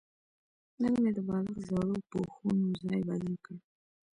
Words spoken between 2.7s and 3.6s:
ځای بدل کړ.